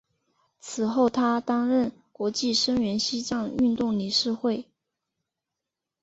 [0.59, 4.71] 此后他担任国际声援西藏运动理事会长。